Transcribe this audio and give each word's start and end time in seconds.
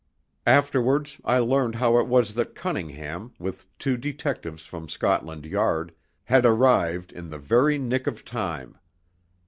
Afterwards 0.47 1.21
I 1.23 1.37
learned 1.37 1.75
how 1.75 1.99
it 1.99 2.07
was 2.07 2.33
that 2.33 2.55
Cunningham, 2.55 3.33
with 3.37 3.67
two 3.77 3.97
detectives 3.97 4.63
from 4.63 4.89
Scotland 4.89 5.45
Yard, 5.45 5.93
had 6.23 6.43
arrived 6.43 7.11
in 7.11 7.29
the 7.29 7.37
very 7.37 7.77
"nick 7.77 8.07
of 8.07 8.25
time." 8.25 8.79